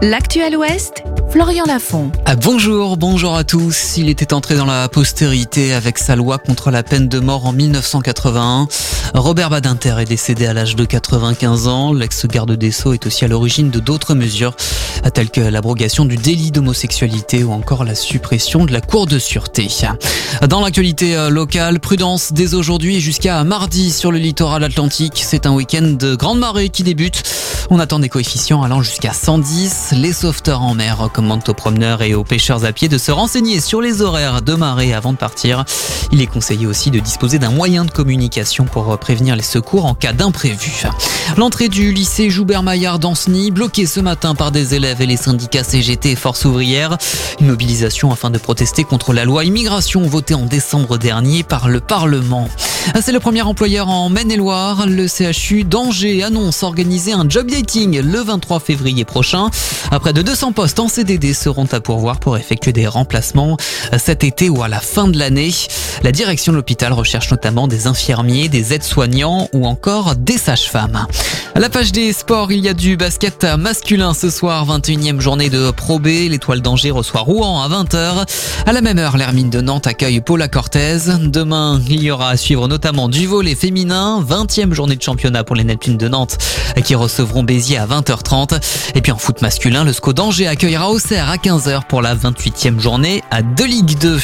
L'actuel 0.00 0.56
Ouest, 0.56 1.02
Florian 1.30 1.64
Lafont. 1.66 2.10
Ah, 2.24 2.34
bonjour, 2.34 2.96
bonjour 2.96 3.36
à 3.36 3.44
tous. 3.44 3.96
Il 3.98 4.08
était 4.08 4.32
entré 4.32 4.56
dans 4.56 4.64
la 4.64 4.88
postérité 4.88 5.74
avec 5.74 5.98
sa 5.98 6.16
loi 6.16 6.38
contre 6.38 6.70
la 6.70 6.82
peine 6.82 7.08
de 7.08 7.18
mort 7.18 7.44
en 7.44 7.52
1981. 7.52 8.68
Robert 9.14 9.50
Badinter 9.50 9.96
est 10.00 10.06
décédé 10.06 10.46
à 10.46 10.54
l'âge 10.54 10.76
de 10.76 10.84
95 10.84 11.68
ans. 11.68 11.92
L'ex-garde 11.92 12.52
des 12.52 12.70
Sceaux 12.70 12.94
est 12.94 13.06
aussi 13.06 13.24
à 13.24 13.28
l'origine 13.28 13.70
de 13.70 13.80
d'autres 13.80 14.14
mesures, 14.14 14.56
telles 15.12 15.30
que 15.30 15.40
l'abrogation 15.40 16.06
du 16.06 16.16
délit 16.16 16.50
d'homosexualité 16.50 17.44
ou 17.44 17.52
encore 17.52 17.84
la 17.84 17.94
suppression 17.94 18.64
de 18.64 18.72
la 18.72 18.80
cour 18.80 19.06
de 19.06 19.18
sûreté. 19.18 19.68
Dans 20.48 20.60
l'actualité 20.60 21.16
euh, 21.16 21.30
locale, 21.30 21.80
prudence 21.80 22.32
dès 22.32 22.54
aujourd'hui 22.54 23.00
jusqu'à 23.00 23.44
mardi 23.44 23.90
sur 23.90 24.10
le 24.10 24.18
littoral 24.18 24.64
atlantique. 24.64 25.22
C'est 25.24 25.46
un 25.46 25.52
week-end 25.52 25.96
de 25.98 26.14
grande 26.14 26.38
marée 26.38 26.70
qui 26.70 26.82
débute. 26.82 27.22
On 27.70 27.78
attend 27.78 27.98
des 27.98 28.08
coefficients 28.08 28.62
allant 28.62 28.82
jusqu'à 28.82 29.12
110. 29.12 29.94
Les 29.96 30.12
sauveteurs 30.12 30.62
en 30.62 30.74
mer 30.74 30.98
recommandent 30.98 31.48
aux 31.48 31.54
promeneurs 31.54 32.02
et 32.02 32.14
aux 32.14 32.24
pêcheurs 32.24 32.64
à 32.64 32.72
pied 32.72 32.88
de 32.88 32.98
se 32.98 33.10
renseigner 33.10 33.60
sur 33.60 33.80
les 33.80 34.02
horaires 34.02 34.42
de 34.42 34.54
marée 34.54 34.92
avant 34.92 35.12
de 35.12 35.18
partir. 35.18 35.64
Il 36.12 36.20
est 36.20 36.26
conseillé 36.26 36.66
aussi 36.66 36.90
de 36.90 37.00
disposer 37.00 37.38
d'un 37.38 37.50
moyen 37.50 37.84
de 37.84 37.90
communication 37.90 38.64
pour 38.64 38.96
prévenir 38.98 39.34
les 39.34 39.42
secours 39.42 39.86
en 39.86 39.94
cas 39.94 40.12
d'imprévu. 40.12 40.84
L'entrée 41.36 41.68
du 41.68 41.92
lycée 41.92 42.30
Joubert-Maillard 42.30 42.98
d'Anceny 42.98 43.50
bloquée 43.50 43.86
ce 43.86 44.00
matin 44.00 44.34
par 44.34 44.50
des 44.50 44.74
élèves 44.74 45.00
et 45.00 45.06
les 45.06 45.16
syndicats 45.16 45.64
CGT 45.64 46.12
et 46.12 46.16
Force 46.16 46.44
ouvrière. 46.44 46.98
Une 47.40 47.46
mobilisation 47.46 48.12
afin 48.12 48.30
de 48.30 48.38
protester 48.38 48.84
contre 48.84 49.12
la 49.12 49.24
loi 49.24 49.44
immigration 49.44 50.02
votée 50.02 50.34
en 50.34 50.44
décembre 50.44 50.98
dernier 50.98 51.42
par 51.42 51.68
le 51.68 51.80
Parlement. 51.80 52.48
C'est 53.00 53.12
le 53.12 53.20
premier 53.20 53.42
employeur 53.42 53.88
en 53.88 54.08
Maine-et-Loire. 54.08 54.86
Le 54.86 55.06
CHU 55.08 55.64
d'Angers 55.64 56.22
annonce 56.22 56.62
organiser 56.62 57.12
un 57.12 57.28
job 57.28 57.50
dating 57.50 58.00
le 58.00 58.20
23 58.20 58.60
février 58.60 59.04
prochain. 59.04 59.50
Près 60.00 60.12
de 60.12 60.22
200 60.22 60.52
postes 60.52 60.78
en 60.80 60.88
CDD 60.88 61.34
seront 61.34 61.66
à 61.72 61.80
pourvoir 61.80 62.20
pour 62.20 62.36
effectuer 62.36 62.72
des 62.72 62.86
remplacements 62.86 63.56
cet 63.98 64.24
été 64.24 64.48
ou 64.48 64.62
à 64.62 64.68
la 64.68 64.80
fin 64.80 65.08
de 65.08 65.18
l'année. 65.18 65.50
La 66.02 66.12
direction 66.12 66.52
de 66.52 66.56
l'hôpital 66.56 66.92
recherche 66.92 67.30
notamment 67.30 67.68
des 67.68 67.86
infirmiers, 67.86 68.48
des 68.48 68.74
aides-soignants 68.74 69.48
ou 69.52 69.66
encore 69.66 70.16
des 70.16 70.38
sages-femmes. 70.38 71.06
À 71.54 71.60
la 71.60 71.70
page 71.70 71.92
des 71.92 72.12
sports, 72.12 72.50
il 72.50 72.58
y 72.58 72.68
a 72.68 72.74
du 72.74 72.96
basket 72.96 73.44
masculin 73.58 74.12
ce 74.12 74.28
soir, 74.28 74.66
21e 74.66 75.20
journée 75.20 75.50
de 75.50 75.70
Pro 75.70 76.00
B. 76.00 76.06
L'étoile 76.28 76.60
d'Angers 76.60 76.90
reçoit 76.90 77.20
Rouen 77.20 77.62
à 77.62 77.68
20h. 77.68 78.26
À 78.66 78.72
la 78.72 78.80
même 78.80 78.98
heure, 78.98 79.16
l'Hermine 79.16 79.50
de 79.50 79.60
Nantes 79.60 79.86
accueille 79.86 80.20
Paula 80.20 80.48
Cortez. 80.48 80.98
Demain, 81.20 81.80
il 81.88 82.02
y 82.02 82.10
aura 82.10 82.30
à 82.30 82.36
suivre 82.36 82.66
notamment 82.74 83.08
du 83.08 83.28
volet 83.28 83.54
féminin, 83.54 84.20
20e 84.28 84.72
journée 84.72 84.96
de 84.96 85.02
championnat 85.02 85.44
pour 85.44 85.54
les 85.54 85.62
Neptunes 85.62 85.96
de 85.96 86.08
Nantes 86.08 86.38
qui 86.84 86.96
recevront 86.96 87.44
Béziers 87.44 87.78
à 87.78 87.86
20h30. 87.86 88.60
Et 88.96 89.00
puis 89.00 89.12
en 89.12 89.16
foot 89.16 89.42
masculin, 89.42 89.84
le 89.84 89.92
SCO 89.92 90.12
d'Angers 90.12 90.48
accueillera 90.48 90.90
Auxerre 90.90 91.30
à 91.30 91.36
15h 91.36 91.86
pour 91.88 92.02
la 92.02 92.16
28e 92.16 92.80
journée 92.80 93.22
à 93.30 93.42
2 93.42 93.64
Ligue 93.64 93.96
2. 93.98 94.18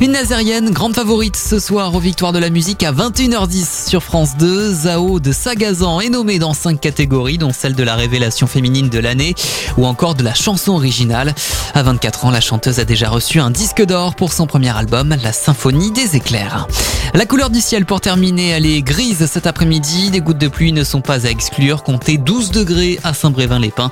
Une 0.00 0.10
nazérienne, 0.10 0.70
grande 0.70 0.96
favorite 0.96 1.36
ce 1.36 1.60
soir 1.60 1.94
aux 1.94 2.00
victoires 2.00 2.32
de 2.32 2.40
la 2.40 2.50
musique 2.50 2.82
à 2.82 2.90
21h10 2.90 3.88
sur 3.88 4.02
France 4.02 4.36
2. 4.40 4.72
Zao 4.72 5.20
de 5.20 5.30
Sagazan 5.30 6.00
est 6.00 6.10
nommée 6.10 6.40
dans 6.40 6.52
5 6.52 6.80
catégories, 6.80 7.38
dont 7.38 7.52
celle 7.52 7.76
de 7.76 7.84
la 7.84 7.94
révélation 7.94 8.48
féminine 8.48 8.88
de 8.88 8.98
l'année 8.98 9.36
ou 9.78 9.86
encore 9.86 10.16
de 10.16 10.24
la 10.24 10.34
chanson 10.34 10.72
originale. 10.72 11.32
À 11.74 11.84
24 11.84 12.24
ans, 12.24 12.30
la 12.32 12.40
chanteuse 12.40 12.80
a 12.80 12.84
déjà 12.84 13.08
reçu 13.08 13.38
un 13.38 13.52
disque 13.52 13.82
d'or 13.84 14.16
pour 14.16 14.32
son 14.32 14.48
premier 14.48 14.76
album, 14.76 15.14
La 15.22 15.32
Symphonie 15.32 15.92
des 15.92 16.16
éclairs. 16.16 16.66
La 17.14 17.26
couleur 17.26 17.50
du 17.50 17.60
ciel 17.84 17.86
pour 17.86 18.00
terminer, 18.00 18.48
elle 18.50 18.84
grise 18.84 19.26
cet 19.26 19.46
après-midi. 19.46 20.10
Des 20.10 20.20
gouttes 20.20 20.38
de 20.38 20.48
pluie 20.48 20.72
ne 20.72 20.84
sont 20.84 21.00
pas 21.00 21.26
à 21.26 21.30
exclure. 21.30 21.82
Comptez 21.82 22.18
12 22.18 22.50
degrés 22.50 22.98
à 23.04 23.12
Saint-Brévin-les-Pins 23.12 23.90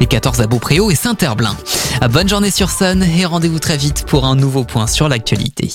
et 0.00 0.06
14 0.06 0.40
à 0.40 0.46
Beaupréau 0.46 0.90
et 0.90 0.94
Saint-Herblain. 0.94 1.56
Bonne 2.10 2.28
journée 2.28 2.50
sur 2.50 2.70
Sun 2.70 3.02
et 3.02 3.24
rendez-vous 3.26 3.58
très 3.58 3.76
vite 3.76 4.04
pour 4.06 4.24
un 4.24 4.36
nouveau 4.36 4.64
point 4.64 4.86
sur 4.86 5.08
l'actualité. 5.08 5.70